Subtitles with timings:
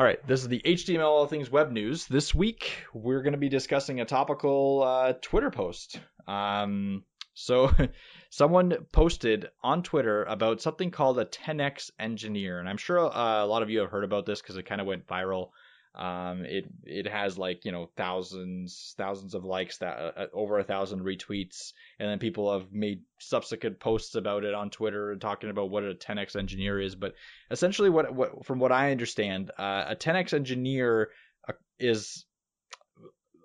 [0.00, 2.06] All right, this is the HTML All Things Web News.
[2.06, 6.00] This week, we're going to be discussing a topical uh, Twitter post.
[6.26, 7.70] Um, so,
[8.30, 13.46] someone posted on Twitter about something called a 10x engineer, and I'm sure uh, a
[13.46, 15.50] lot of you have heard about this because it kind of went viral.
[15.94, 20.64] Um, it it has like you know thousands thousands of likes that uh, over a
[20.64, 25.70] thousand retweets, and then people have made subsequent posts about it on Twitter talking about
[25.70, 26.94] what a 10x engineer is.
[26.94, 27.14] But
[27.50, 31.10] essentially, what what from what I understand, uh, a 10x engineer
[31.48, 32.24] uh, is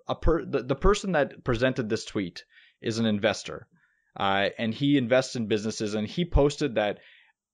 [0.06, 2.44] a per the, the person that presented this tweet
[2.80, 3.66] is an investor,
[4.16, 7.00] uh, and he invests in businesses, and he posted that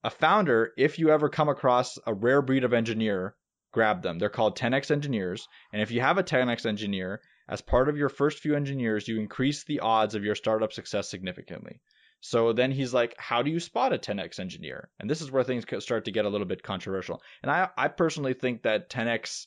[0.04, 3.36] a founder, if you ever come across a rare breed of engineer
[3.72, 4.18] grab them.
[4.18, 5.48] They're called 10x engineers.
[5.72, 9.18] And if you have a 10x engineer, as part of your first few engineers, you
[9.18, 11.80] increase the odds of your startup success significantly.
[12.20, 14.90] So then he's like, how do you spot a 10x engineer?
[15.00, 17.20] And this is where things start to get a little bit controversial.
[17.42, 19.46] And I, I personally think that 10x,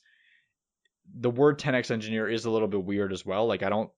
[1.18, 3.46] the word 10x engineer is a little bit weird as well.
[3.46, 3.90] Like, I don't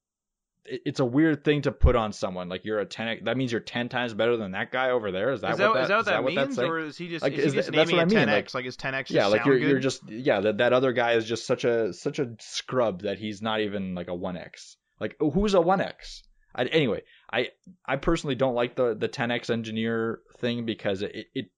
[0.64, 2.48] it's a weird thing to put on someone.
[2.48, 3.24] Like you're a ten.
[3.24, 5.32] That means you're ten times better than that guy over there.
[5.32, 6.96] Is that, is that what that, is that what that, that what means, or is
[6.96, 8.18] he just like, is, he just that, that's what I mean.
[8.18, 8.26] 10x?
[8.28, 9.10] Like, like is ten x?
[9.10, 9.68] Yeah, like you're good?
[9.68, 10.40] you're just yeah.
[10.40, 13.94] That that other guy is just such a such a scrub that he's not even
[13.94, 14.76] like a one x.
[15.00, 16.22] Like who's a one x?
[16.56, 17.48] Anyway, I
[17.86, 21.50] I personally don't like the the 10x engineer thing because it, it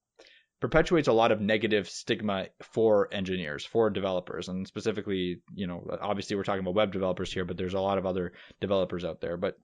[0.60, 6.36] perpetuates a lot of negative stigma for engineers, for developers, and specifically, you know, obviously
[6.36, 9.36] we're talking about web developers here, but there's a lot of other developers out there.
[9.36, 9.58] But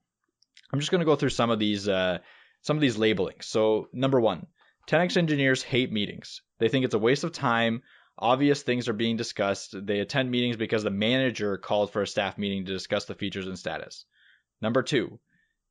[0.71, 2.17] I'm just going to go through some of these uh,
[2.61, 3.45] some of these labelings.
[3.45, 4.47] So number one,
[4.87, 6.41] 10x engineers hate meetings.
[6.59, 7.83] They think it's a waste of time.
[8.17, 9.75] Obvious things are being discussed.
[9.85, 13.45] They attend meetings because the manager called for a staff meeting to discuss the features
[13.45, 14.05] and status.
[14.59, 15.19] Number two,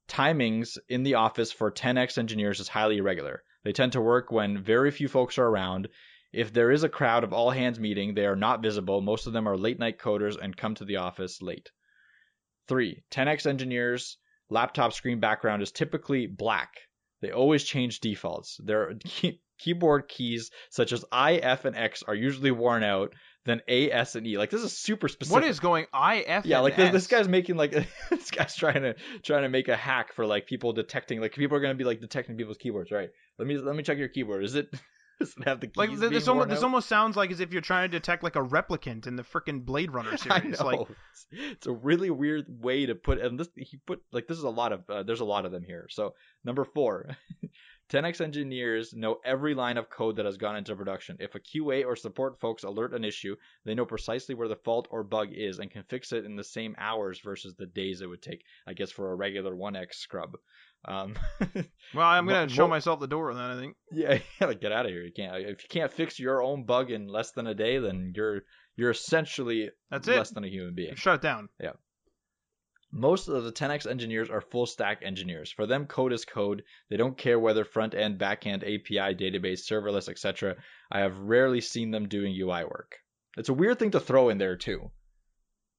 [0.08, 3.42] timings in the office for 10x engineers is highly irregular.
[3.66, 5.88] They tend to work when very few folks are around.
[6.32, 9.00] If there is a crowd of all hands meeting, they are not visible.
[9.00, 11.72] Most of them are late night coders and come to the office late.
[12.68, 14.18] Three, 10x engineers
[14.50, 16.74] laptop screen background is typically black.
[17.20, 18.60] They always change defaults.
[18.62, 23.14] Their key- keyboard keys such as I, F, and X are usually worn out.
[23.46, 24.36] Then A, S, and E.
[24.36, 25.32] Like this is super specific.
[25.32, 26.44] What is going I, F?
[26.44, 27.70] Yeah, like this, this, guy's making like
[28.10, 31.56] this guy's trying to trying to make a hack for like people detecting like people
[31.56, 33.08] are gonna be like detecting people's keyboards, right?
[33.38, 34.44] Let me let me check your keyboard.
[34.44, 34.68] Is it
[35.20, 37.62] does it have the keys like this almost this almost sounds like as if you're
[37.62, 40.58] trying to detect like a replicant in the freaking Blade Runner I series.
[40.58, 40.66] know.
[40.66, 40.80] Like
[41.12, 44.44] It's, it's a really weird way to put and this he put like this is
[44.44, 45.86] a lot of uh, there's a lot of them here.
[45.88, 46.14] So
[46.44, 47.16] number four,
[47.90, 51.16] 10x engineers know every line of code that has gone into production.
[51.20, 54.88] If a QA or support folks alert an issue, they know precisely where the fault
[54.90, 58.06] or bug is and can fix it in the same hours versus the days it
[58.08, 60.36] would take, I guess, for a regular 1x scrub.
[60.84, 61.14] Um,
[61.94, 63.42] well, I'm gonna show mo- myself the door then.
[63.42, 63.76] I think.
[63.90, 65.02] yeah, like get out of here.
[65.02, 68.12] You can't if you can't fix your own bug in less than a day, then
[68.14, 68.42] you're
[68.76, 70.16] you're essentially That's it.
[70.16, 70.94] less than a human being.
[70.94, 71.48] Shut it down.
[72.92, 75.50] Most of the 10x engineers are full stack engineers.
[75.50, 76.62] For them, code is code.
[76.88, 80.56] They don't care whether front end, back end, API, database, serverless, etc.
[80.90, 82.96] I have rarely seen them doing UI work.
[83.36, 84.90] It's a weird thing to throw in there too.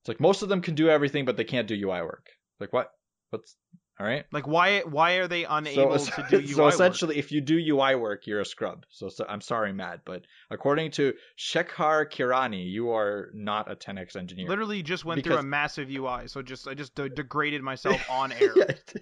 [0.01, 2.27] It's like most of them can do everything, but they can't do UI work.
[2.59, 2.91] Like what?
[3.29, 3.55] What's
[3.99, 4.25] all right?
[4.31, 6.73] Like why why are they unable so, to do UI so work?
[6.73, 8.85] essentially, if you do UI work, you're a scrub.
[8.89, 14.15] So, so I'm sorry, Matt, but according to Shekhar Kirani, you are not a 10x
[14.15, 14.47] engineer.
[14.47, 18.31] Literally just went through a massive UI, so just I just de- degraded myself on
[18.31, 18.53] air.
[18.57, 19.01] Yeah.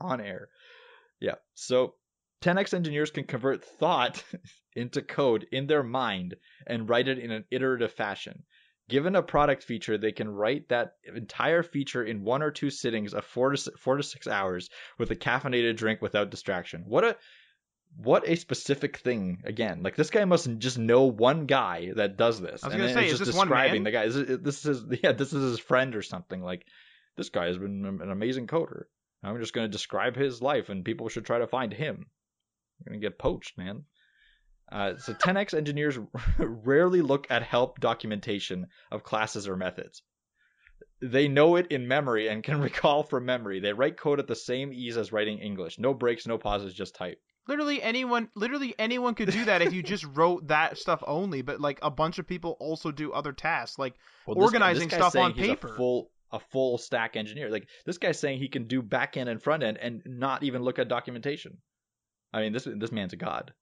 [0.00, 0.48] on air.
[1.20, 1.36] Yeah.
[1.54, 1.94] So
[2.42, 4.22] 10x engineers can convert thought
[4.74, 6.36] into code in their mind
[6.66, 8.44] and write it in an iterative fashion.
[8.88, 13.14] Given a product feature, they can write that entire feature in one or two sittings
[13.14, 16.84] of four to si- four to six hours with a caffeinated drink without distraction.
[16.86, 17.16] What a
[17.96, 19.82] what a specific thing again.
[19.82, 22.62] Like this guy must just know one guy that does this.
[22.62, 24.04] I was and gonna then say, it's is just describing the guy.
[24.04, 26.42] Is it, this is yeah, this is his friend or something.
[26.42, 26.66] Like
[27.16, 28.84] this guy has been an amazing coder.
[29.22, 32.06] I'm just going to describe his life, and people should try to find him.
[32.78, 33.84] You're going to get poached, man.
[34.70, 35.98] Uh, so 10x engineers
[36.38, 40.02] rarely look at help documentation of classes or methods.
[41.00, 43.60] They know it in memory and can recall from memory.
[43.60, 45.78] They write code at the same ease as writing English.
[45.78, 47.20] No breaks, no pauses, just type.
[47.48, 51.60] Literally anyone literally anyone could do that if you just wrote that stuff only, but
[51.60, 53.78] like a bunch of people also do other tasks.
[53.78, 53.94] Like
[54.26, 55.68] Well, this guy- Organizing this guy's stuff on saying he's paper.
[55.74, 57.50] A full a full stack engineer.
[57.50, 60.62] Like this guy's saying he can do back end and front end and not even
[60.62, 61.58] look at documentation.
[62.32, 63.52] I mean, this this man's a god.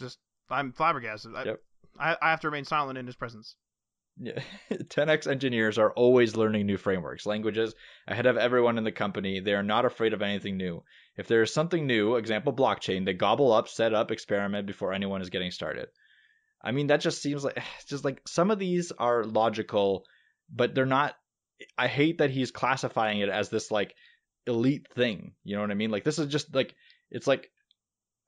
[0.00, 0.18] Just
[0.50, 1.34] I'm flabbergasted.
[1.36, 1.60] I, Yep.
[1.98, 3.54] I, I have to remain silent in his presence.
[4.18, 4.40] Yeah.
[4.70, 7.74] 10x engineers are always learning new frameworks, languages
[8.06, 9.40] ahead of everyone in the company.
[9.40, 10.82] They are not afraid of anything new.
[11.16, 15.22] If there is something new, example blockchain, they gobble up, set up, experiment before anyone
[15.22, 15.88] is getting started.
[16.62, 20.04] I mean, that just seems like just like some of these are logical,
[20.52, 21.14] but they're not.
[21.76, 23.94] I hate that he's classifying it as this like
[24.46, 25.32] elite thing.
[25.44, 25.90] You know what I mean?
[25.90, 26.74] Like this is just like
[27.10, 27.50] it's like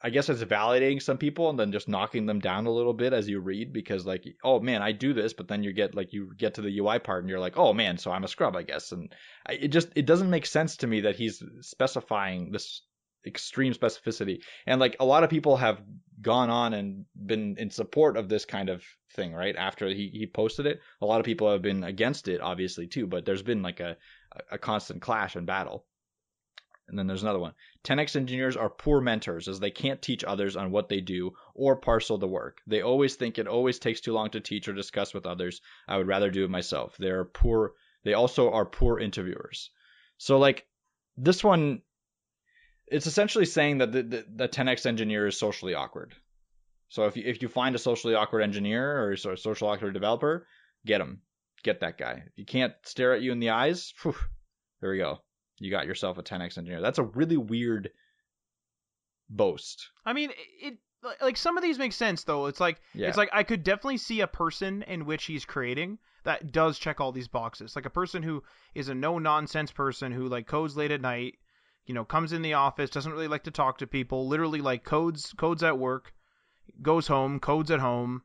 [0.04, 3.12] I guess it's validating some people and then just knocking them down a little bit
[3.12, 6.12] as you read because like oh man I do this but then you get like
[6.12, 8.56] you get to the UI part and you're like oh man so I'm a scrub
[8.56, 8.90] I guess.
[8.90, 9.14] And
[9.46, 12.82] I, it just it doesn't make sense to me that he's specifying this
[13.24, 14.42] extreme specificity.
[14.66, 15.80] And like a lot of people have
[16.20, 18.82] gone on and been in support of this kind of
[19.14, 19.54] thing right?
[19.54, 20.80] After he, he posted it.
[21.00, 23.96] A lot of people have been against it obviously too but there's been like a
[24.50, 25.84] a constant clash and battle
[26.88, 27.54] and then there's another one.
[27.84, 31.76] 10x engineers are poor mentors as they can't teach others on what they do or
[31.76, 32.60] parcel the work.
[32.66, 35.60] They always think it always takes too long to teach or discuss with others.
[35.88, 36.96] I would rather do it myself.
[36.98, 37.72] They are poor.
[38.04, 39.70] They also are poor interviewers.
[40.18, 40.66] So like
[41.16, 41.82] this one,
[42.86, 46.14] it's essentially saying that the, the, the 10x engineer is socially awkward.
[46.88, 50.46] So if you, if you find a socially awkward engineer or a social awkward developer,
[50.84, 51.22] get him.
[51.62, 52.24] Get that guy.
[52.26, 54.16] If you can't stare at you in the eyes, whew,
[54.80, 55.20] there we go
[55.62, 56.80] you got yourself a 10x engineer.
[56.80, 57.90] That's a really weird
[59.30, 59.88] boast.
[60.04, 60.30] I mean,
[60.60, 60.78] it
[61.20, 62.46] like some of these make sense though.
[62.46, 63.08] It's like yeah.
[63.08, 67.00] it's like I could definitely see a person in which he's creating that does check
[67.00, 67.74] all these boxes.
[67.74, 68.42] Like a person who
[68.74, 71.38] is a no nonsense person who like codes late at night,
[71.86, 74.84] you know, comes in the office, doesn't really like to talk to people, literally like
[74.84, 76.12] codes codes at work,
[76.80, 78.22] goes home, codes at home,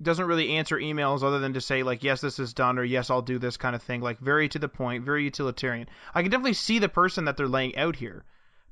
[0.00, 3.10] doesn't really answer emails other than to say like yes this is done or yes
[3.10, 6.30] I'll do this kind of thing like very to the point very utilitarian I can
[6.30, 8.24] definitely see the person that they're laying out here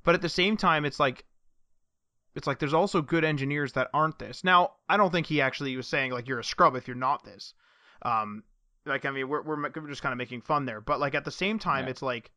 [0.05, 1.25] but at the same time it's like
[2.35, 5.77] it's like there's also good engineers that aren't this now I don't think he actually
[5.77, 7.55] was saying like you're a scrub if you're not this
[8.03, 8.45] um
[8.85, 11.25] like I mean we're we're, we're just kind of making fun there but like at
[11.25, 11.91] the same time yeah.
[11.91, 12.31] it's like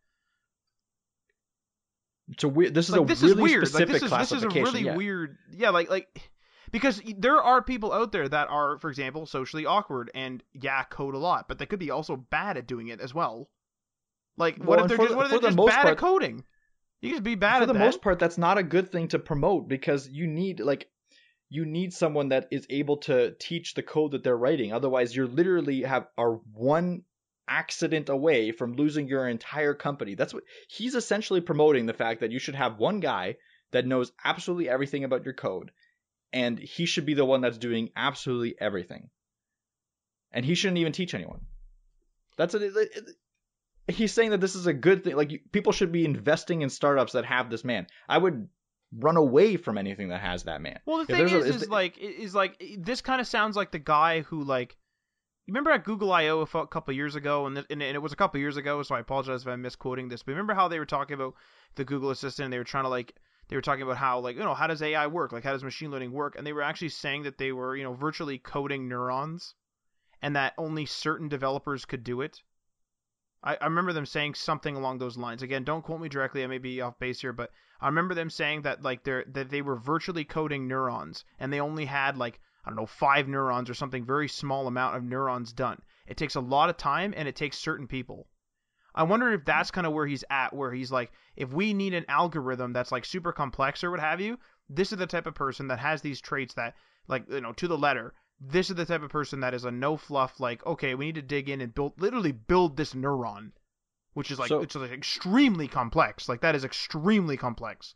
[2.32, 2.74] it's a weird.
[2.74, 3.68] This is like, a this really is weird.
[3.68, 4.64] specific like, this is, classification.
[4.64, 4.96] This is a really yeah.
[4.96, 5.38] weird.
[5.52, 6.32] Yeah, like like
[6.72, 11.16] because there are people out there that are, for example, socially awkward and yeah, code
[11.16, 13.50] a lot, but they could be also bad at doing it as well.
[14.38, 16.44] Like, what well, if they're just, what if they're just bad part, at coding?
[17.02, 17.80] You just be bad for the that.
[17.80, 18.20] most part.
[18.20, 20.90] That's not a good thing to promote because you need like
[21.50, 24.72] you need someone that is able to teach the code that they're writing.
[24.72, 27.04] Otherwise, you're literally have are one
[27.48, 30.16] accident away from losing your entire company.
[30.16, 33.38] That's what he's essentially promoting the fact that you should have one guy
[33.72, 35.72] that knows absolutely everything about your code
[36.34, 39.10] and he should be the one that's doing absolutely everything.
[40.32, 41.42] And he shouldn't even teach anyone.
[42.38, 45.16] That's a, it, it, he's saying that this is a good thing.
[45.16, 47.88] Like people should be investing in startups that have this man.
[48.08, 48.48] I would
[48.92, 50.80] run away from anything that has that man.
[50.86, 53.80] Well, the thing is, a, is, like, is like this kind of sounds like the
[53.80, 54.78] guy who like.
[55.46, 58.40] You remember at Google I/O a couple years ago, and, and it was a couple
[58.40, 60.22] years ago, so I apologize if I'm misquoting this.
[60.22, 61.34] But remember how they were talking about
[61.74, 62.46] the Google Assistant?
[62.46, 63.16] and They were trying to like
[63.50, 65.32] they were talking about how like you know how does AI work?
[65.32, 66.36] Like how does machine learning work?
[66.38, 69.56] And they were actually saying that they were you know virtually coding neurons
[70.22, 72.44] and that only certain developers could do it.
[73.44, 75.42] I, I remember them saying something along those lines.
[75.42, 77.52] Again don't quote me directly I may be off base here but
[77.82, 81.60] I remember them saying that like they're that they were virtually coding neurons and they
[81.60, 85.54] only had like I don't know five neurons or something very small amount of neurons
[85.54, 85.82] done.
[86.06, 88.28] It takes a lot of time and it takes certain people
[89.00, 91.94] I wonder if that's kind of where he's at, where he's like, if we need
[91.94, 94.38] an algorithm that's like super complex or what have you,
[94.68, 96.76] this is the type of person that has these traits that,
[97.08, 99.72] like, you know, to the letter, this is the type of person that is a
[99.72, 103.54] no fluff, like, okay, we need to dig in and build, literally build this neuron,
[104.16, 106.28] which is like, so, it's like extremely complex.
[106.28, 107.96] Like, that is extremely complex.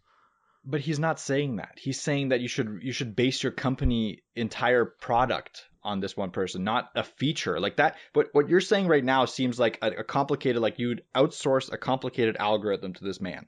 [0.63, 1.79] But he's not saying that.
[1.81, 6.31] He's saying that you should you should base your company entire product on this one
[6.31, 7.97] person, not a feature like that.
[8.13, 11.77] But what you're saying right now seems like a, a complicated, like you'd outsource a
[11.77, 13.45] complicated algorithm to this man.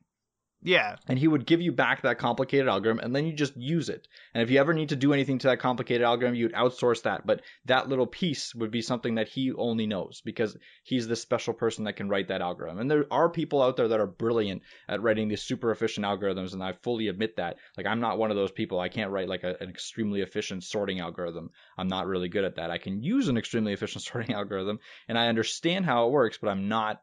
[0.66, 0.96] Yeah.
[1.08, 4.08] And he would give you back that complicated algorithm and then you just use it.
[4.34, 7.26] And if you ever need to do anything to that complicated algorithm, you'd outsource that.
[7.26, 11.54] But that little piece would be something that he only knows because he's the special
[11.54, 12.80] person that can write that algorithm.
[12.80, 16.54] And there are people out there that are brilliant at writing these super efficient algorithms.
[16.54, 17.58] And I fully admit that.
[17.78, 18.80] Like, I'm not one of those people.
[18.80, 21.52] I can't write like a, an extremely efficient sorting algorithm.
[21.78, 22.72] I'm not really good at that.
[22.72, 26.50] I can use an extremely efficient sorting algorithm and I understand how it works, but
[26.50, 27.02] I'm not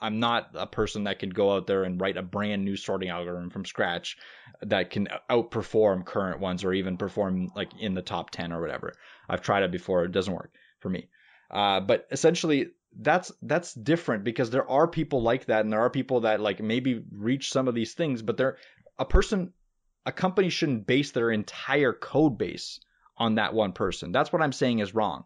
[0.00, 3.10] I'm not a person that can go out there and write a brand new sorting
[3.10, 4.16] algorithm from scratch
[4.62, 8.94] that can outperform current ones or even perform like in the top 10 or whatever.
[9.28, 10.04] I've tried it before.
[10.04, 11.08] It doesn't work for me.
[11.50, 15.90] Uh, but essentially that's that's different because there are people like that and there are
[15.90, 18.56] people that like maybe reach some of these things but they're
[18.98, 19.52] a person
[20.06, 22.80] a company shouldn't base their entire code base
[23.16, 25.24] on that one person that's what i'm saying is wrong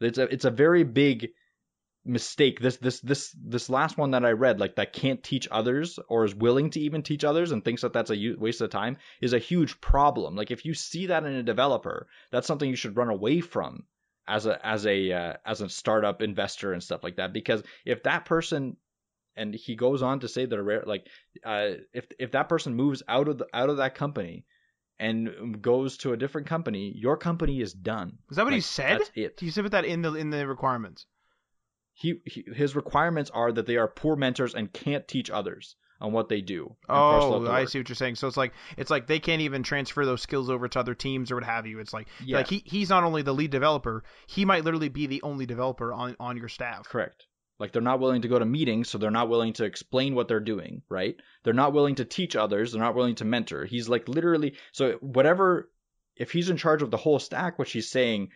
[0.00, 1.30] it's a it's a very big
[2.06, 5.98] mistake this this this this last one that I read like that can't teach others
[6.08, 8.96] or is willing to even teach others and thinks that that's a waste of time
[9.20, 10.36] is a huge problem.
[10.36, 13.84] Like if you see that in a developer, that's something you should run away from
[14.28, 18.02] as a as a uh, as a startup investor and stuff like that because if
[18.04, 18.76] that person
[19.36, 21.08] and he goes on to say that a rare like
[21.44, 24.44] uh, if if that person moves out of the, out of that company
[24.98, 28.18] and goes to a different company, your company is done.
[28.30, 29.00] Is that what like, he said?
[29.00, 29.36] That's it.
[29.36, 31.06] Do you put that in the in the requirements?
[31.98, 36.12] He, he, his requirements are that they are poor mentors and can't teach others on
[36.12, 36.76] what they do.
[36.90, 38.16] Oh, I see what you're saying.
[38.16, 41.32] So it's like it's like they can't even transfer those skills over to other teams
[41.32, 41.80] or what have you.
[41.80, 42.36] It's like yeah.
[42.36, 45.90] like he he's not only the lead developer, he might literally be the only developer
[45.90, 46.86] on on your staff.
[46.86, 47.26] Correct.
[47.58, 50.28] Like they're not willing to go to meetings, so they're not willing to explain what
[50.28, 51.16] they're doing, right?
[51.42, 53.64] They're not willing to teach others, they're not willing to mentor.
[53.64, 55.70] He's like literally so whatever
[56.14, 58.30] if he's in charge of the whole stack, which he's saying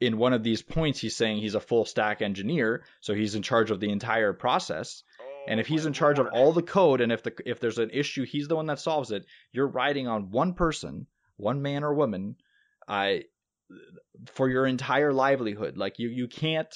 [0.00, 3.42] in one of these points he's saying he's a full stack engineer, so he's in
[3.42, 5.02] charge of the entire process.
[5.20, 7.78] Oh and if he's in charge of all the code and if the if there's
[7.78, 11.84] an issue, he's the one that solves it, you're riding on one person, one man
[11.84, 12.36] or woman,
[12.86, 13.24] I
[14.26, 15.76] for your entire livelihood.
[15.76, 16.72] Like you you can't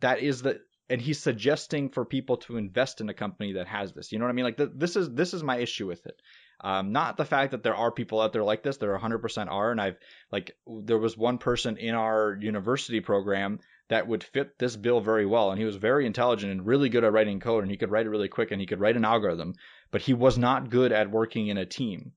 [0.00, 3.92] that is the and he's suggesting for people to invest in a company that has
[3.92, 4.10] this.
[4.10, 4.44] You know what I mean?
[4.44, 6.20] Like th- this is this is my issue with it.
[6.60, 8.78] Um, not the fact that there are people out there like this.
[8.78, 9.96] There 100% are, and I've
[10.32, 15.24] like there was one person in our university program that would fit this bill very
[15.24, 17.90] well, and he was very intelligent and really good at writing code, and he could
[17.90, 19.54] write it really quick, and he could write an algorithm,
[19.90, 22.12] but he was not good at working in a team.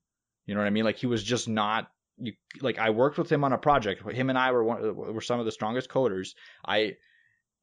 [0.45, 0.85] You know what I mean?
[0.85, 1.91] Like he was just not.
[2.17, 4.09] You, like I worked with him on a project.
[4.11, 6.35] Him and I were one, were some of the strongest coders.
[6.65, 6.97] I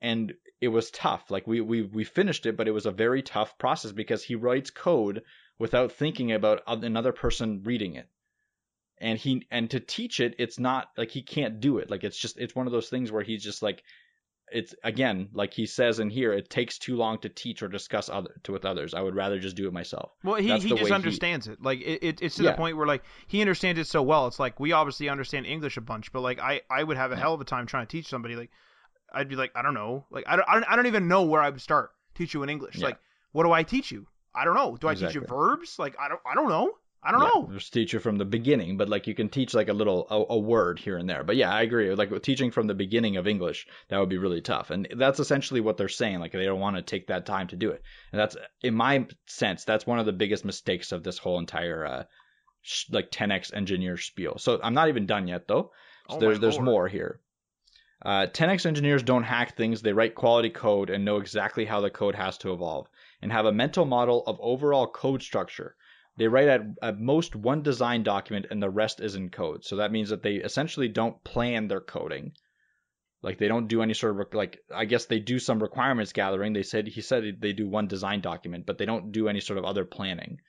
[0.01, 1.31] and it was tough.
[1.31, 4.35] Like we we we finished it, but it was a very tough process because he
[4.35, 5.23] writes code
[5.59, 8.09] without thinking about another person reading it.
[9.01, 11.91] And he and to teach it, it's not like he can't do it.
[11.91, 13.83] Like it's just it's one of those things where he's just like
[14.53, 18.09] it's again like he says in here it takes too long to teach or discuss
[18.09, 20.91] other to with others i would rather just do it myself well he, he just
[20.91, 22.53] understands he, it like it, it, it's to yeah.
[22.53, 25.77] the point where like he understands it so well it's like we obviously understand english
[25.77, 27.91] a bunch but like i i would have a hell of a time trying to
[27.91, 28.51] teach somebody like
[29.13, 31.25] i'd be like i don't know like i don't i don't, I don't even know
[31.25, 32.87] where i would start teach you in english yeah.
[32.87, 32.99] like
[33.33, 34.07] what do i teach you
[34.39, 34.77] I don't know.
[34.77, 35.21] Do I exactly.
[35.21, 35.79] teach you verbs?
[35.79, 36.73] Like I don't I don't know.
[37.03, 37.51] I don't yeah, know.
[37.53, 40.35] Just teach you from the beginning, but like you can teach like a little a,
[40.35, 41.23] a, word here and there.
[41.23, 41.95] But yeah, I agree.
[41.95, 44.71] Like teaching from the beginning of English, that would be really tough.
[44.71, 46.19] And that's essentially what they're saying.
[46.19, 47.83] Like they don't want to take that time to do it.
[48.13, 51.87] And that's in my sense, that's one of the biggest mistakes of this whole entire
[51.87, 52.05] uh,
[52.63, 54.37] sh- like 10x engineer spiel.
[54.39, 55.71] So I'm not even done yet though.
[56.11, 57.21] So oh there's there's more here.
[58.05, 59.83] Uh, 10x engineers don't hack things.
[59.83, 62.87] They write quality code and know exactly how the code has to evolve
[63.21, 65.75] and have a mental model of overall code structure.
[66.17, 69.65] They write at, at most one design document and the rest is in code.
[69.65, 72.33] So that means that they essentially don't plan their coding.
[73.21, 76.53] Like they don't do any sort of like I guess they do some requirements gathering.
[76.53, 79.59] They said he said they do one design document, but they don't do any sort
[79.59, 80.41] of other planning.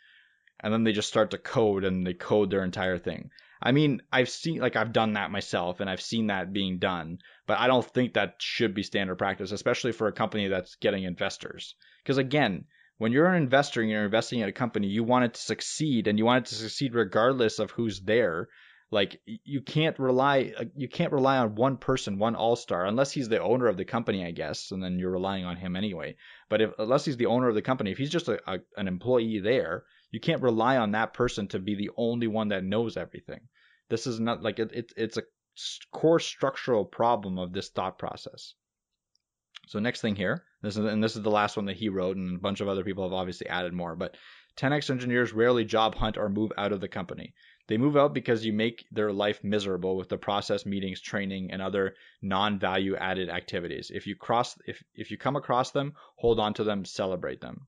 [0.61, 3.31] And then they just start to code and they code their entire thing.
[3.61, 7.19] I mean, I've seen like I've done that myself and I've seen that being done,
[7.45, 11.03] but I don't think that should be standard practice, especially for a company that's getting
[11.03, 11.75] investors.
[12.03, 12.65] Because again,
[12.99, 16.07] when you're an investor and you're investing in a company, you want it to succeed
[16.07, 18.47] and you want it to succeed regardless of who's there.
[18.91, 23.41] Like you can't rely you can't rely on one person, one all-star unless he's the
[23.41, 26.15] owner of the company, I guess, and then you're relying on him anyway.
[26.47, 28.87] But if unless he's the owner of the company, if he's just a, a an
[28.87, 32.97] employee there, you can't rely on that person to be the only one that knows
[32.97, 33.41] everything.
[33.89, 35.23] This is not like it, it it's a
[35.91, 38.53] core structural problem of this thought process.
[39.67, 42.17] So next thing here, this is and this is the last one that he wrote,
[42.17, 43.95] and a bunch of other people have obviously added more.
[43.95, 44.15] But
[44.57, 47.33] 10x engineers rarely job hunt or move out of the company.
[47.67, 51.61] They move out because you make their life miserable with the process meetings, training, and
[51.61, 53.91] other non-value added activities.
[53.93, 57.67] If you cross if if you come across them, hold on to them, celebrate them.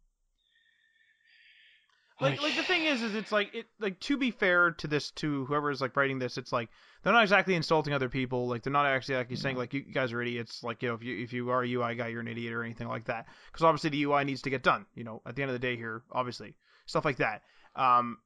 [2.21, 5.11] Like, like the thing is, is it's like it like to be fair to this
[5.11, 6.69] to whoever is like writing this, it's like
[7.03, 8.47] they're not exactly insulting other people.
[8.47, 10.63] Like they're not actually like saying like you guys are idiots.
[10.63, 12.63] Like you know if you if you are a UI guy, you're an idiot or
[12.63, 13.25] anything like that.
[13.51, 14.85] Because obviously the UI needs to get done.
[14.93, 17.41] You know at the end of the day here, obviously stuff like that.
[17.75, 18.19] Um,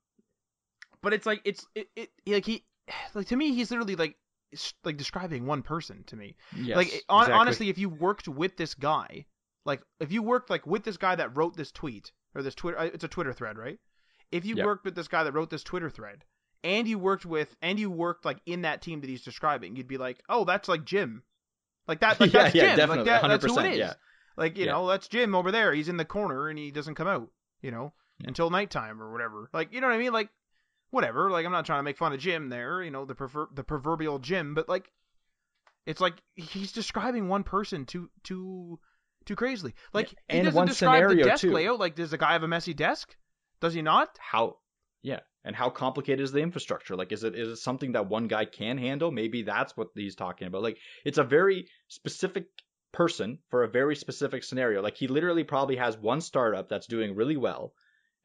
[1.01, 2.65] but it's like it's it, it like he
[3.13, 4.17] like to me he's literally like
[4.83, 6.35] like describing one person to me.
[6.55, 7.33] Yes, like exactly.
[7.33, 9.25] honestly, if you worked with this guy,
[9.65, 12.77] like if you worked like with this guy that wrote this tweet or this Twitter,
[12.77, 13.79] uh, it's a Twitter thread, right?
[14.31, 14.65] If you yep.
[14.65, 16.23] worked with this guy that wrote this Twitter thread,
[16.63, 19.87] and you worked with and you worked like in that team that he's describing, you'd
[19.87, 21.23] be like, oh, that's like Jim,
[21.87, 23.77] like that, like yeah, that's yeah, Jim, definitely, like that, that's who it is.
[23.77, 23.93] Yeah.
[24.37, 24.71] Like you yeah.
[24.73, 25.73] know, that's Jim over there.
[25.73, 27.29] He's in the corner and he doesn't come out,
[27.61, 28.27] you know, yeah.
[28.27, 29.49] until nighttime or whatever.
[29.53, 30.11] Like you know what I mean?
[30.11, 30.29] Like
[30.89, 31.29] whatever.
[31.29, 33.63] Like I'm not trying to make fun of Jim there, you know, the prefer- the
[33.63, 34.91] proverbial Jim, but like
[35.85, 38.79] It's like he's describing one person to too
[39.25, 39.73] too crazily.
[39.93, 41.51] Like he and doesn't describe the desk too.
[41.51, 41.79] layout.
[41.79, 43.15] Like does the guy have a messy desk?
[43.61, 44.17] Does he not?
[44.19, 44.57] how
[45.05, 48.27] yeah and how complicated is the infrastructure like is it is it something that one
[48.27, 52.47] guy can handle maybe that's what he's talking about like it's a very specific
[52.91, 57.15] person for a very specific scenario like he literally probably has one startup that's doing
[57.15, 57.73] really well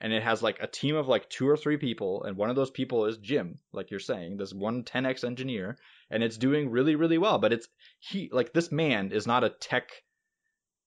[0.01, 2.57] and it has like a team of like two or three people and one of
[2.57, 5.77] those people is jim like you're saying this one 10x engineer
[6.11, 9.51] and it's doing really really well but it's he like this man is not a
[9.51, 9.91] tech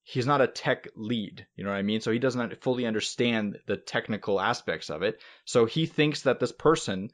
[0.04, 2.02] he's not a tech lead you know what i mean?
[2.02, 5.22] So he doesn't fully understand the technical aspects of it.
[5.46, 7.10] So he thinks that this person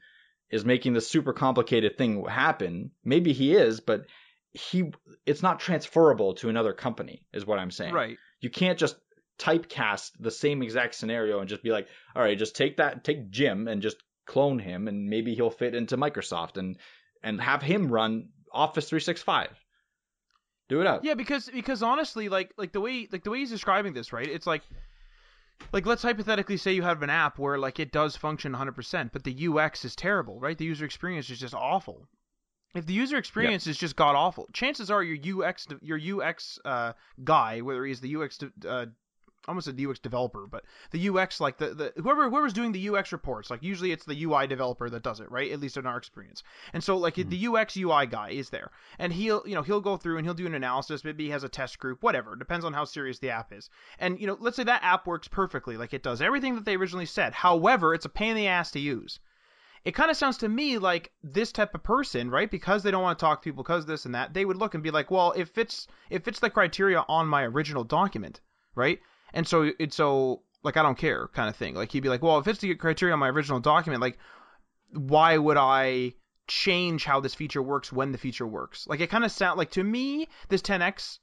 [0.49, 2.91] is making this super complicated thing happen.
[3.03, 4.05] Maybe he is but
[4.51, 4.91] he
[5.25, 7.93] it's not transferable to another company is what i'm saying.
[7.93, 8.17] Right.
[8.41, 8.95] you can't just
[9.37, 13.29] typecast the same exact scenario and just be like all right just take that take
[13.29, 16.77] jim and just clone him and maybe he'll fit into microsoft and
[17.23, 19.49] and have him run office 365
[20.69, 23.49] do it up Yeah, because because honestly, like like the way like the way he's
[23.49, 24.27] describing this, right?
[24.27, 24.61] It's like
[25.73, 29.23] like let's hypothetically say you have an app where like it does function 100%, but
[29.23, 30.57] the UX is terrible, right?
[30.57, 32.07] The user experience is just awful.
[32.75, 36.93] If the user experience is just god awful, chances are your UX your UX uh,
[37.23, 38.85] guy, whether he's the UX uh,
[39.49, 43.11] almost a UX developer, but the UX like the, the whoever whoever's doing the UX
[43.11, 45.51] reports, like usually it's the UI developer that does it, right?
[45.51, 46.43] At least in our experience.
[46.71, 47.29] And so like mm-hmm.
[47.29, 50.33] the UX UI guy is there, and he'll you know he'll go through and he'll
[50.33, 51.03] do an analysis.
[51.03, 52.35] Maybe he has a test group, whatever.
[52.35, 53.69] Depends on how serious the app is.
[53.97, 56.75] And you know, let's say that app works perfectly, like it does everything that they
[56.75, 57.33] originally said.
[57.33, 59.19] However, it's a pain in the ass to use.
[59.85, 62.51] It kind of sounds to me like this type of person, right?
[62.51, 64.73] Because they don't want to talk to people, because this and that, they would look
[64.73, 68.41] and be like, well, if it's if it's the criteria on my original document,
[68.75, 68.99] right?
[69.33, 71.75] And so it's so like I don't care kind of thing.
[71.75, 74.17] Like he'd be like, well, if it's the criteria on my original document, like
[74.91, 76.13] why would I
[76.47, 78.87] change how this feature works when the feature works?
[78.87, 81.19] Like it kind of sound like to me this 10x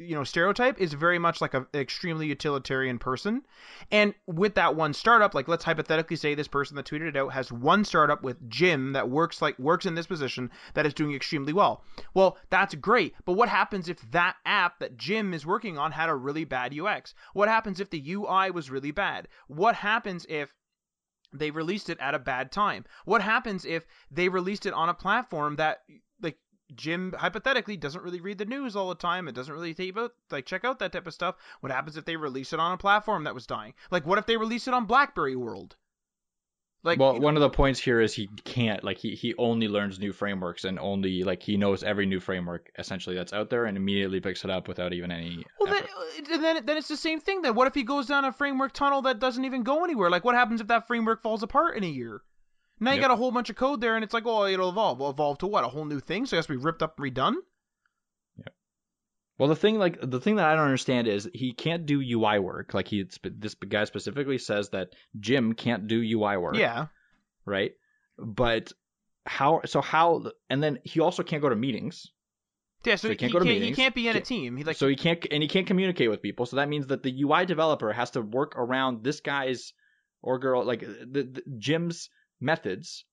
[0.00, 3.42] you know stereotype is very much like a, an extremely utilitarian person.
[3.90, 7.32] And with that one startup like let's hypothetically say this person that tweeted it out
[7.32, 11.14] has one startup with jim that works like works in this position that is doing
[11.14, 11.84] extremely well.
[12.14, 13.14] Well that's great.
[13.24, 16.78] But what happens if that app that jim is working on had a really bad
[16.78, 19.28] ux what happens if the ui was really bad?
[19.48, 20.54] What happens if
[21.32, 22.84] they released it at a bad time?
[23.04, 25.82] What happens if they released it on a platform that
[26.74, 29.28] Jim hypothetically doesn't really read the news all the time.
[29.28, 31.36] It doesn't really take out like check out that type of stuff.
[31.60, 33.74] What happens if they release it on a platform that was dying?
[33.90, 35.76] Like what if they release it on BlackBerry World?
[36.82, 39.34] Like well, you know, one of the points here is he can't like he he
[39.36, 43.50] only learns new frameworks and only like he knows every new framework essentially that's out
[43.50, 45.44] there and immediately picks it up without even any.
[45.58, 46.32] well then, effort.
[46.32, 47.42] uh, then then it's the same thing.
[47.42, 50.08] Then what if he goes down a framework tunnel that doesn't even go anywhere?
[50.08, 52.22] Like what happens if that framework falls apart in a year?
[52.80, 53.08] Now you Yep.
[53.08, 54.98] got a whole bunch of code there, and it's like, oh, it'll evolve.
[54.98, 55.64] Well, evolve to what?
[55.64, 56.24] A whole new thing?
[56.26, 57.34] So it has to be ripped up and redone?
[59.38, 62.38] Well, the thing like the thing that I don't understand is he can't do UI
[62.38, 62.74] work.
[62.74, 66.56] Like he this guy specifically says that Jim can't do UI work.
[66.56, 66.88] Yeah.
[67.46, 67.72] Right.
[68.18, 68.70] But
[69.24, 69.62] how?
[69.64, 70.24] So how?
[70.50, 72.06] And then he also can't go to meetings.
[72.84, 73.76] Yeah, so, So he he, can't can't, go to he meetings.
[73.76, 74.58] can't be in a team.
[74.58, 76.44] He like so he can't and he can't communicate with people.
[76.44, 79.72] So that means that the UI developer has to work around this guy's
[80.20, 83.04] or girl like the, the Jim's methods.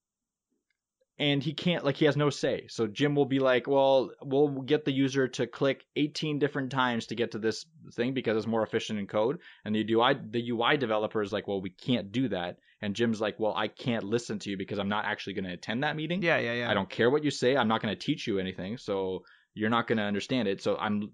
[1.20, 2.68] And he can't like he has no say.
[2.70, 7.08] So Jim will be like, "Well, we'll get the user to click 18 different times
[7.08, 10.52] to get to this thing because it's more efficient in code." And the UI the
[10.52, 14.04] UI developer is like, "Well, we can't do that." And Jim's like, "Well, I can't
[14.04, 16.70] listen to you because I'm not actually going to attend that meeting." yeah, yeah, yeah.
[16.70, 17.58] I don't care what you say.
[17.58, 19.24] I'm not going to teach you anything, so
[19.56, 20.62] you're not going to understand it.
[20.62, 21.10] So I'm,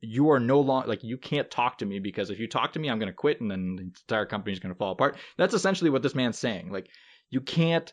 [0.00, 2.78] you are no longer like you can't talk to me because if you talk to
[2.78, 5.16] me, I'm going to quit, and then the entire company is going to fall apart.
[5.36, 6.72] That's essentially what this man's saying.
[6.72, 6.88] Like
[7.36, 7.92] you can't,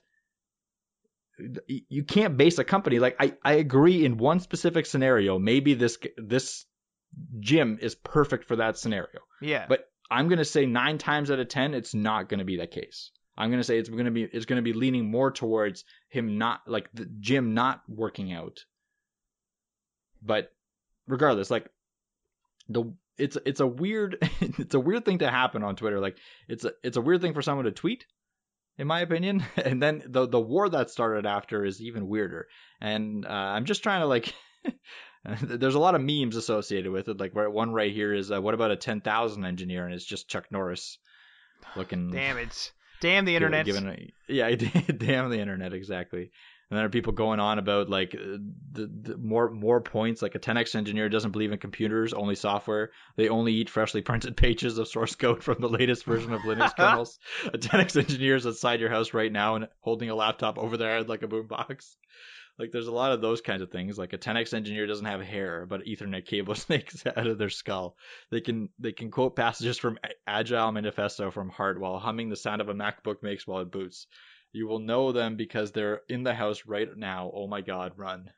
[1.89, 2.99] you can't base a company.
[2.99, 5.37] Like I, I agree in one specific scenario.
[5.37, 6.65] Maybe this this
[7.41, 9.19] Jim is perfect for that scenario.
[9.41, 9.65] Yeah.
[9.67, 13.11] But I'm gonna say nine times out of ten, it's not gonna be that case.
[13.37, 16.89] I'm gonna say it's gonna be it's gonna be leaning more towards him not like
[16.93, 18.63] the Jim not working out.
[20.21, 20.53] But
[21.05, 21.67] regardless, like
[22.69, 25.99] the it's it's a weird it's a weird thing to happen on Twitter.
[25.99, 26.15] Like
[26.47, 28.05] it's a it's a weird thing for someone to tweet,
[28.77, 29.43] in my opinion.
[29.63, 32.47] And then the the war that started after is even weirder.
[32.81, 34.33] And uh, I'm just trying to like.
[35.41, 37.17] There's a lot of memes associated with it.
[37.17, 39.85] Like one right here is, uh, what about a 10,000 engineer?
[39.85, 40.97] And it's just Chuck Norris
[41.77, 42.11] looking.
[42.11, 42.73] Damn it.
[43.03, 43.65] Damn the internet.
[43.65, 44.49] Given yeah,
[44.97, 46.21] damn the internet, exactly.
[46.21, 46.29] And
[46.69, 48.37] then there are people going on about like uh,
[48.71, 50.21] the, the more more points.
[50.21, 52.91] Like a 10x engineer doesn't believe in computers, only software.
[53.17, 56.73] They only eat freshly printed pages of source code from the latest version of Linux
[56.77, 57.19] kernels.
[57.47, 60.95] A 10x engineer is outside your house right now and holding a laptop over their
[60.95, 61.95] head like a boombox.
[62.59, 63.97] Like there's a lot of those kinds of things.
[63.97, 67.95] Like a 10x engineer doesn't have hair, but Ethernet cable snakes out of their skull.
[68.31, 72.61] They can they can quote passages from Agile Manifesto from heart while humming the sound
[72.61, 74.07] of a MacBook makes while it boots.
[74.51, 77.31] You will know them because they're in the house right now.
[77.33, 78.29] Oh my god, run.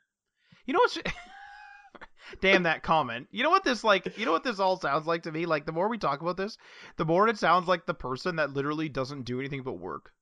[0.64, 0.98] You know what's
[2.40, 3.28] Damn that comment.
[3.30, 5.44] You know what this like you know what this all sounds like to me?
[5.44, 6.56] Like the more we talk about this,
[6.96, 10.12] the more it sounds like the person that literally doesn't do anything but work.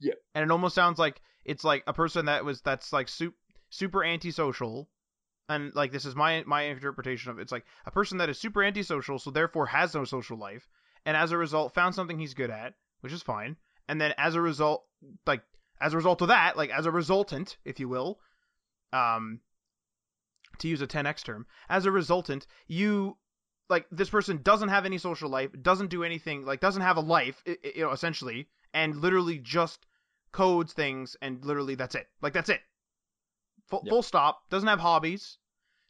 [0.00, 0.14] Yeah.
[0.34, 3.36] And it almost sounds like it's like a person that was that's like super
[3.70, 4.88] super antisocial
[5.48, 7.42] and like this is my my interpretation of it.
[7.42, 10.68] It's like a person that is super antisocial, so therefore has no social life,
[11.04, 13.56] and as a result found something he's good at, which is fine.
[13.88, 14.84] And then as a result,
[15.26, 15.42] like
[15.80, 18.20] as a result of that, like as a resultant, if you will,
[18.92, 19.40] um,
[20.58, 23.16] to use a 10x term, as a resultant, you
[23.68, 27.00] like this person doesn't have any social life, doesn't do anything, like doesn't have a
[27.00, 29.86] life, you know, essentially, and literally just
[30.32, 32.08] codes things, and literally that's it.
[32.20, 32.60] Like that's it.
[33.68, 33.90] Full, yep.
[33.90, 34.48] full stop.
[34.50, 35.38] Doesn't have hobbies.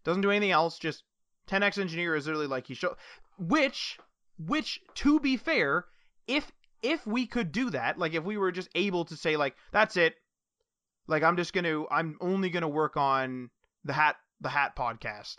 [0.05, 0.79] Doesn't do anything else.
[0.79, 1.05] Just
[1.49, 2.97] 10x engineer is literally like he show.
[3.39, 3.99] Which,
[4.39, 5.87] which to be fair,
[6.27, 9.57] if if we could do that, like if we were just able to say like
[9.73, 10.15] that's it,
[11.07, 13.51] like I'm just gonna I'm only gonna work on
[13.85, 15.37] the hat the hat podcast.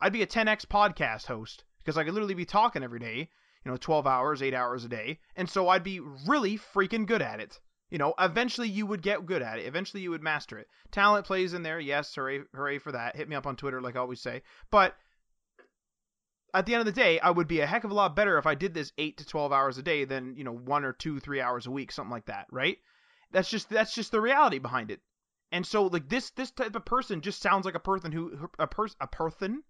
[0.00, 3.28] I'd be a 10x podcast host because I could literally be talking every day,
[3.64, 7.20] you know, 12 hours, 8 hours a day, and so I'd be really freaking good
[7.20, 7.58] at it.
[7.90, 9.66] You know, eventually you would get good at it.
[9.66, 10.68] Eventually you would master it.
[10.90, 11.80] Talent plays in there.
[11.80, 13.16] Yes, hooray, hooray for that.
[13.16, 14.42] Hit me up on Twitter, like I always say.
[14.70, 14.94] But
[16.52, 18.36] at the end of the day, I would be a heck of a lot better
[18.36, 20.92] if I did this eight to twelve hours a day than you know one or
[20.92, 22.78] two, three hours a week, something like that, right?
[23.30, 25.00] That's just that's just the reality behind it.
[25.50, 28.66] And so like this this type of person just sounds like a person who a
[28.66, 29.62] person a person.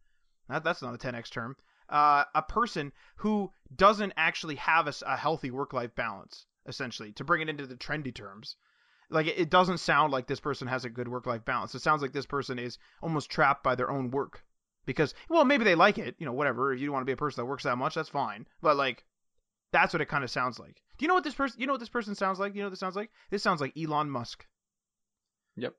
[0.49, 1.57] That, that's not a 10x term.
[1.89, 7.25] Uh, a person who doesn't actually have a, a healthy work life balance essentially, to
[7.25, 8.57] bring it into the trendy terms.
[9.11, 11.75] Like it doesn't sound like this person has a good work life balance.
[11.75, 14.45] It sounds like this person is almost trapped by their own work.
[14.85, 16.73] Because well, maybe they like it, you know, whatever.
[16.73, 18.47] If you don't want to be a person that works that much, that's fine.
[18.61, 19.05] But like
[19.73, 20.83] that's what it kind of sounds like.
[20.99, 22.55] Do you know what this person you know what this person sounds like?
[22.55, 23.11] You know what this sounds like?
[23.31, 24.47] This sounds like Elon Musk.
[25.57, 25.75] Yep.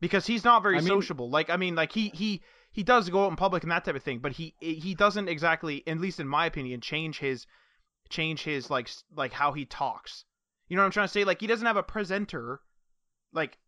[0.00, 1.30] Because he's not very I mean, sociable.
[1.30, 3.94] Like I mean, like he he he does go out in public and that type
[3.94, 7.46] of thing, but he he doesn't exactly, at least in my opinion, change his
[8.08, 10.24] change his like like how he talks.
[10.72, 11.24] You know what I'm trying to say?
[11.24, 12.62] Like he doesn't have a presenter
[13.34, 13.58] like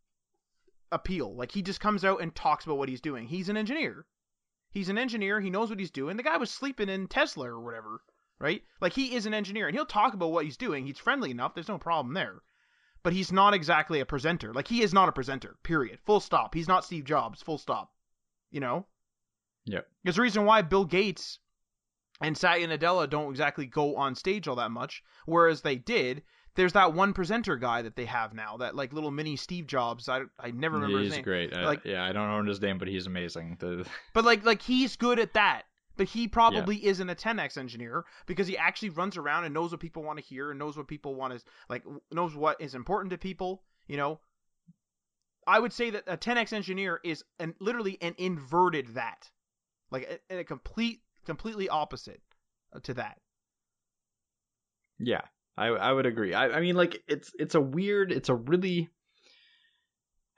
[0.91, 1.37] appeal.
[1.37, 3.27] Like he just comes out and talks about what he's doing.
[3.27, 4.07] He's an engineer.
[4.71, 5.39] He's an engineer.
[5.39, 6.17] He knows what he's doing.
[6.17, 8.01] The guy was sleeping in Tesla or whatever,
[8.39, 8.63] right?
[8.81, 10.87] Like he is an engineer and he'll talk about what he's doing.
[10.87, 11.53] He's friendly enough.
[11.53, 12.41] There's no problem there.
[13.03, 14.55] But he's not exactly a presenter.
[14.55, 15.57] Like he is not a presenter.
[15.63, 15.99] Period.
[16.07, 16.55] Full stop.
[16.55, 17.43] He's not Steve Jobs.
[17.43, 17.93] Full stop.
[18.51, 18.87] You know?
[19.67, 19.83] Yeah.
[20.05, 21.39] There's a reason why Bill Gates
[22.23, 26.23] and Satya Nadella don't exactly go on stage all that much, whereas they did
[26.57, 30.09] there's that one presenter guy that they have now, that like little mini Steve Jobs.
[30.09, 31.25] I, I never remember he's his name.
[31.25, 31.53] great.
[31.53, 33.59] Uh, like, yeah, I don't know his name, but he's amazing.
[34.13, 35.63] But like like he's good at that.
[35.97, 36.91] But he probably yeah.
[36.91, 40.25] isn't a 10x engineer because he actually runs around and knows what people want to
[40.25, 43.63] hear and knows what people want to like knows what is important to people.
[43.87, 44.21] You know,
[45.47, 49.31] I would say that a 10x engineer is an literally an inverted that,
[49.91, 52.21] like a, a complete completely opposite
[52.83, 53.21] to that.
[54.99, 55.23] Yeah,
[55.57, 56.35] I I would agree.
[56.35, 58.91] I I mean like it's it's a weird it's a really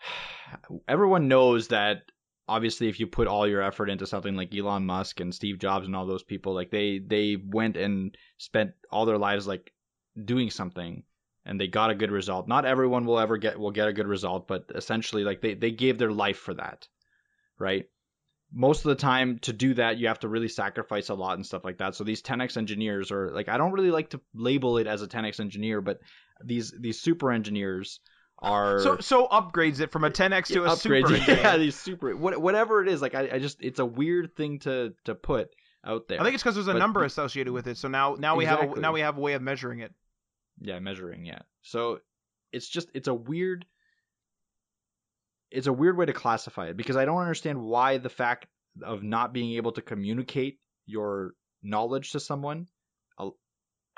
[0.88, 2.02] everyone knows that
[2.48, 5.86] obviously if you put all your effort into something like Elon Musk and Steve Jobs
[5.86, 9.72] and all those people like they they went and spent all their lives like
[10.24, 11.02] doing something
[11.44, 12.48] and they got a good result.
[12.48, 15.70] Not everyone will ever get will get a good result, but essentially like they they
[15.70, 16.88] gave their life for that.
[17.58, 17.88] Right?
[18.52, 21.44] Most of the time to do that you have to really sacrifice a lot and
[21.44, 21.94] stuff like that.
[21.94, 25.08] So these 10x engineers are like i don't really like to label it as a
[25.08, 26.00] 10x engineer but
[26.44, 28.00] these these super engineers
[28.38, 31.40] are so so upgrades it from a 10x to a upgrades, super engineer.
[31.42, 34.58] yeah these super what, whatever it is like I, I just it's a weird thing
[34.60, 35.50] to to put
[35.84, 36.20] out there.
[36.20, 38.44] I think it's because there's a but, number associated with it so now now we
[38.44, 38.68] exactly.
[38.68, 39.92] have a, now we have a way of measuring it.
[40.60, 41.40] Yeah measuring yeah.
[41.62, 42.00] So
[42.52, 43.64] it's just it's a weird
[45.50, 48.46] it's a weird way to classify it because I don't understand why the fact
[48.82, 51.32] of not being able to communicate your
[51.62, 52.66] knowledge to someone
[53.18, 53.30] uh,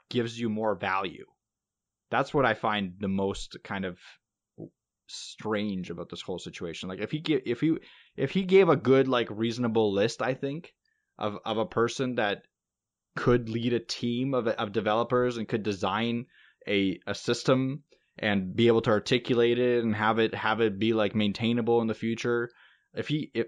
[0.08, 1.26] gives you more value.
[2.11, 3.98] That's what I find the most kind of
[5.08, 6.88] strange about this whole situation.
[6.88, 7.76] Like if he give, if he
[8.16, 10.72] if he gave a good like reasonable list, I think
[11.18, 12.42] of of a person that
[13.16, 16.26] could lead a team of of developers and could design
[16.66, 17.82] a a system
[18.18, 21.87] and be able to articulate it and have it have it be like maintainable in
[21.87, 22.50] the future.
[22.94, 23.46] If he if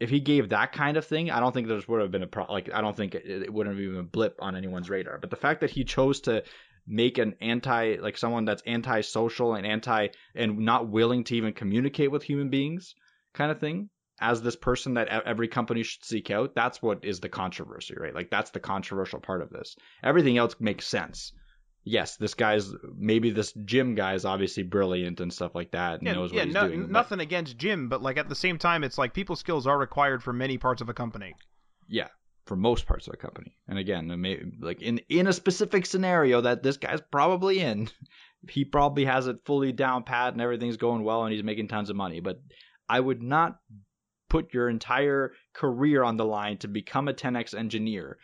[0.00, 2.28] if he gave that kind of thing, I don't think there would have been a
[2.28, 2.44] pro.
[2.44, 5.18] Like I don't think it, it wouldn't have even blip on anyone's radar.
[5.18, 6.44] But the fact that he chose to
[6.88, 12.10] make an anti like someone that's anti-social and anti and not willing to even communicate
[12.10, 12.94] with human beings
[13.34, 17.20] kind of thing as this person that every company should seek out that's what is
[17.20, 21.32] the controversy right like that's the controversial part of this everything else makes sense
[21.88, 26.06] yes this guy's maybe this jim guy is obviously brilliant and stuff like that and
[26.06, 27.22] yeah, knows yeah, what he's no, doing nothing but...
[27.22, 30.32] against jim but like at the same time it's like people skills are required for
[30.32, 31.34] many parts of a company
[31.88, 32.08] yeah
[32.48, 33.54] for most parts of a company.
[33.68, 37.90] And again, may, like in in a specific scenario that this guy's probably in,
[38.48, 41.90] he probably has it fully down pat and everything's going well and he's making tons
[41.90, 42.20] of money.
[42.20, 42.40] But
[42.88, 43.58] I would not
[44.30, 48.18] put your entire career on the line to become a 10x engineer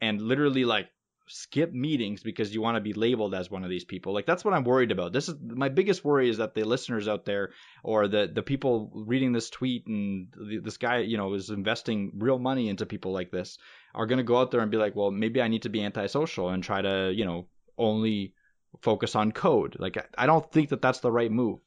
[0.00, 0.88] and literally like
[1.26, 4.12] skip meetings because you want to be labeled as one of these people.
[4.12, 5.12] Like that's what I'm worried about.
[5.12, 7.50] This is my biggest worry is that the listeners out there
[7.82, 12.12] or the the people reading this tweet and the, this guy, you know, is investing
[12.18, 13.58] real money into people like this
[13.94, 15.82] are going to go out there and be like, "Well, maybe I need to be
[15.82, 17.46] antisocial and try to, you know,
[17.78, 18.34] only
[18.82, 21.60] focus on code." Like I don't think that that's the right move.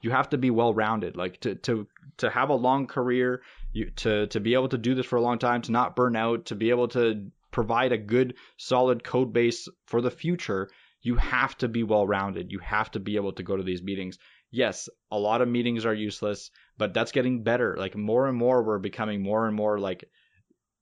[0.00, 1.16] You have to be well-rounded.
[1.16, 1.86] Like to to
[2.18, 5.22] to have a long career, you to to be able to do this for a
[5.22, 9.32] long time, to not burn out, to be able to provide a good solid code
[9.32, 10.68] base for the future,
[11.02, 12.50] you have to be well rounded.
[12.50, 14.18] You have to be able to go to these meetings.
[14.50, 17.76] Yes, a lot of meetings are useless, but that's getting better.
[17.78, 20.04] Like more and more we're becoming more and more like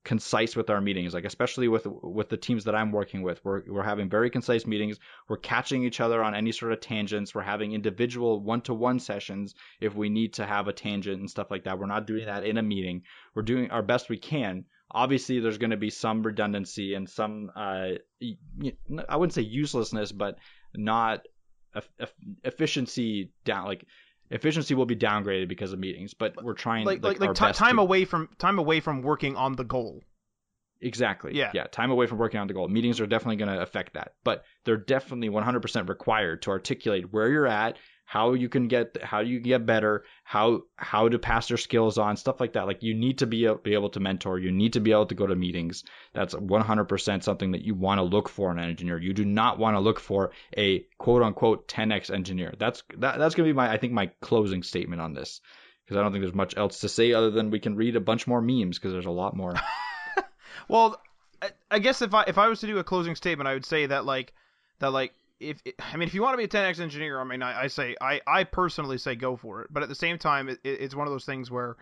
[0.03, 3.63] concise with our meetings like especially with with the teams that I'm working with we're
[3.69, 7.43] we're having very concise meetings we're catching each other on any sort of tangents we're
[7.43, 11.79] having individual one-to-one sessions if we need to have a tangent and stuff like that
[11.79, 13.03] we're not doing that in a meeting
[13.35, 17.51] we're doing our best we can obviously there's going to be some redundancy and some
[17.55, 17.91] uh,
[19.09, 20.39] I wouldn't say uselessness, but
[20.75, 21.27] not
[22.45, 23.85] efficiency down like
[24.31, 26.15] efficiency will be downgraded because of meetings.
[26.15, 27.83] But we're trying like like, like t- time to...
[27.83, 30.03] away from time away from working on the goal.
[30.83, 31.37] Exactly.
[31.37, 31.51] Yeah.
[31.53, 31.65] Yeah.
[31.65, 32.67] Time away from working on the goal.
[32.67, 37.29] Meetings are definitely going to affect that, but they're definitely 100% required to articulate where
[37.29, 37.77] you're at
[38.11, 42.17] how you can get how you get better, how how to pass your skills on,
[42.17, 42.67] stuff like that.
[42.67, 45.15] Like you need to be, be able to mentor, you need to be able to
[45.15, 45.85] go to meetings.
[46.13, 48.99] That's 100% something that you want to look for in an engineer.
[48.99, 52.53] You do not want to look for a quote unquote 10x engineer.
[52.59, 55.41] That's that, that's going to be my I think my closing statement on this
[55.85, 58.01] because I don't think there's much else to say other than we can read a
[58.01, 59.55] bunch more memes because there's a lot more.
[60.69, 61.01] well,
[61.71, 63.87] I guess if I if I was to do a closing statement, I would say
[63.87, 64.33] that like
[64.81, 67.43] that like if I mean if you want to be a 10x engineer, I mean
[67.43, 69.69] I, I say I I personally say go for it.
[69.73, 71.77] But at the same time, it, it's one of those things where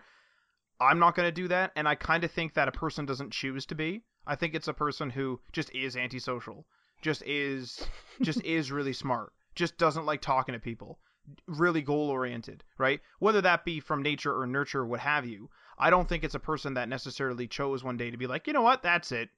[0.79, 3.33] I'm not going to do that, and I kind of think that a person doesn't
[3.33, 4.03] choose to be.
[4.25, 6.65] I think it's a person who just is antisocial,
[7.01, 7.85] just is
[8.21, 10.99] just is really smart, just doesn't like talking to people,
[11.47, 13.01] really goal oriented, right?
[13.19, 15.49] Whether that be from nature or nurture, or what have you.
[15.77, 18.53] I don't think it's a person that necessarily chose one day to be like, you
[18.53, 19.29] know what, that's it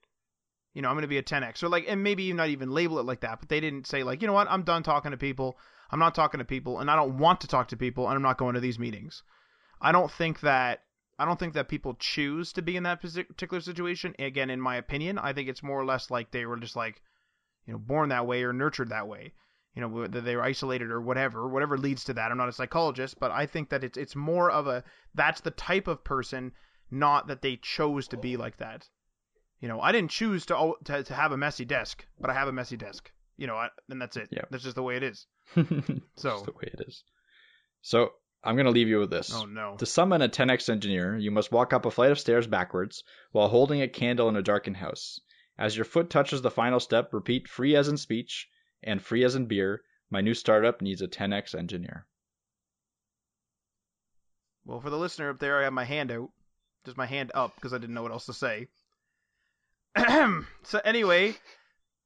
[0.74, 1.64] you know, I'm going to be a 10x.
[1.64, 4.22] Or like, and maybe not even label it like that, but they didn't say like,
[4.22, 5.58] you know what, I'm done talking to people.
[5.92, 8.22] I'm not talking to people, and I don't want to talk to people, and I'm
[8.22, 9.24] not going to these meetings.
[9.82, 10.84] I don't think that
[11.20, 14.16] I don't think that people choose to be in that particular situation.
[14.18, 17.02] Again, in my opinion, I think it's more or less like they were just like,
[17.66, 19.34] you know, born that way or nurtured that way.
[19.76, 22.32] You know, whether they were isolated or whatever, whatever leads to that.
[22.32, 25.52] I'm not a psychologist, but I think that it's it's more of a that's the
[25.52, 26.54] type of person,
[26.90, 28.88] not that they chose to be like that.
[29.62, 32.48] You know, I didn't choose to to, to have a messy desk, but I have
[32.48, 33.12] a messy desk.
[33.38, 34.30] You know, I, and that's it.
[34.32, 34.42] Yeah.
[34.50, 35.28] That's just the way it is.
[36.16, 37.04] so the way it is.
[37.82, 38.12] So
[38.44, 39.34] I'm going to leave you with this.
[39.34, 39.76] Oh no.
[39.78, 43.48] To summon a 10x engineer, you must walk up a flight of stairs backwards while
[43.48, 45.20] holding a candle in a darkened house.
[45.58, 48.50] As your foot touches the final step, repeat free as in speech
[48.82, 49.84] and free as in beer.
[50.10, 52.08] My new startup needs a 10x engineer.
[54.66, 56.30] Well, for the listener up there, I have my hand out.
[56.84, 58.68] Just my hand up because I didn't know what else to say.
[60.64, 61.36] so anyway,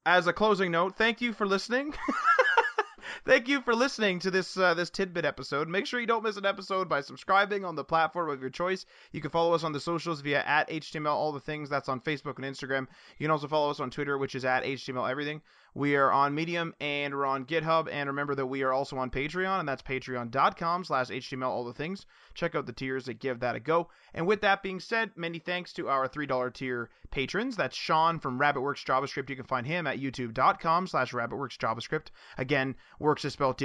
[0.06, 1.94] as a closing note, thank you for listening.
[3.26, 5.68] thank you for listening to this uh, this tidbit episode.
[5.68, 8.86] Make sure you don't miss an episode by subscribing on the platform of your choice.
[9.12, 11.70] You can follow us on the socials via at HTML all the things.
[11.70, 12.88] That's on Facebook and Instagram.
[13.18, 15.42] You can also follow us on Twitter, which is at HTML everything.
[15.76, 17.90] We are on Medium and we're on GitHub.
[17.92, 21.74] And remember that we are also on Patreon, and that's patreon.com slash HTML all the
[21.74, 22.06] things.
[22.34, 23.90] Check out the tiers that give that a go.
[24.14, 27.58] And with that being said, many thanks to our $3 tier patrons.
[27.58, 29.30] That's Sean from RabbitWerks JavaScript.
[29.30, 32.08] You can find him at youtube.com slash RabbitWerks JavaScript.
[32.38, 33.58] Again, works is spelled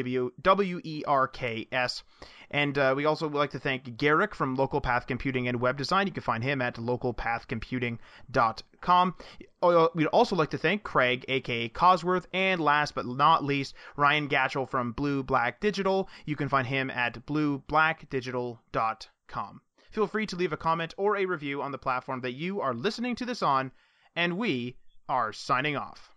[0.43, 2.03] W-E-R-K-S.
[2.51, 5.77] And uh, we also would like to thank Garrick from Local Path Computing and Web
[5.79, 6.09] Design.
[6.09, 8.57] You can find him at localpathcomputing.com.
[8.87, 9.15] Oh,
[9.63, 14.29] uh, we'd also like to thank Craig, aka Cosworth, and last but not least, Ryan
[14.29, 16.09] Gatchell from Blue Black Digital.
[16.25, 19.61] You can find him at blueblackdigital.com.
[19.91, 22.73] Feel free to leave a comment or a review on the platform that you are
[22.73, 23.73] listening to this on,
[24.17, 24.77] and we
[25.09, 26.15] are signing off.